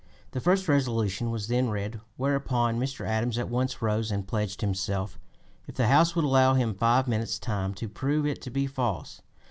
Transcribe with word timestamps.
The 0.31 0.41
first 0.41 0.67
resolution 0.67 1.29
was 1.29 1.47
then 1.47 1.69
read, 1.69 2.01
whereupon 2.17 2.79
Mr. 2.79 3.05
Adams 3.07 3.37
at 3.37 3.49
once 3.51 3.83
rose 3.83 4.09
and 4.11 4.27
pledged 4.27 4.61
himself, 4.61 5.19
if 5.67 5.75
the 5.75 5.89
House 5.89 6.15
would 6.15 6.25
allow 6.25 6.55
him 6.55 6.73
five 6.73 7.07
minutes' 7.07 7.37
time, 7.37 7.75
to 7.75 7.87
prove 7.87 8.25
it 8.25 8.41
to 8.41 8.49
be 8.49 8.65
false. 8.65 9.21